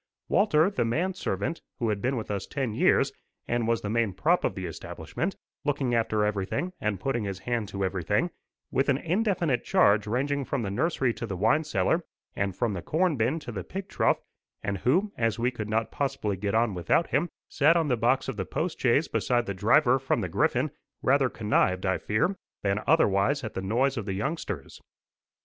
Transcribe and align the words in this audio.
Walter, 0.29 0.71
the 0.71 0.83
man 0.83 1.13
servant, 1.13 1.61
who 1.77 1.89
had 1.89 2.01
been 2.01 2.17
with 2.17 2.31
us 2.31 2.47
ten 2.47 2.73
years, 2.73 3.11
and 3.47 3.67
was 3.67 3.81
the 3.81 3.89
main 3.91 4.13
prop 4.13 4.43
of 4.43 4.55
the 4.55 4.65
establishment, 4.65 5.35
looking 5.63 5.93
after 5.93 6.25
everything 6.25 6.73
and 6.81 6.99
putting 6.99 7.23
his 7.25 7.37
hand 7.37 7.67
to 7.69 7.85
everything, 7.85 8.31
with 8.71 8.89
an 8.89 8.97
indefinite 8.97 9.63
charge 9.63 10.07
ranging 10.07 10.43
from 10.43 10.63
the 10.63 10.71
nursery 10.71 11.13
to 11.13 11.27
the 11.27 11.37
wine 11.37 11.63
cellar, 11.63 12.03
and 12.35 12.55
from 12.55 12.73
the 12.73 12.81
corn 12.81 13.15
bin 13.15 13.37
to 13.41 13.51
the 13.51 13.63
pig 13.63 13.87
trough, 13.89 14.19
and 14.63 14.79
who, 14.79 15.13
as 15.19 15.37
we 15.37 15.51
could 15.51 15.69
not 15.69 15.91
possibly 15.91 16.35
get 16.35 16.55
on 16.55 16.73
without 16.73 17.05
him, 17.11 17.29
sat 17.47 17.77
on 17.77 17.87
the 17.87 17.95
box 17.95 18.27
of 18.27 18.37
the 18.37 18.43
post 18.45 18.81
chaise 18.81 19.07
beside 19.07 19.45
the 19.45 19.53
driver 19.53 19.99
from 19.99 20.19
the 20.21 20.29
Griffin, 20.29 20.71
rather 21.03 21.29
connived, 21.29 21.85
I 21.85 21.99
fear, 21.99 22.37
than 22.63 22.81
otherwise 22.87 23.43
at 23.43 23.53
the 23.53 23.61
noise 23.61 23.97
of 23.97 24.05
the 24.07 24.13
youngsters. 24.13 24.81